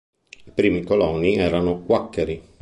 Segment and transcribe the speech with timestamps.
[0.45, 2.43] Il primo coloni erano quaccheri.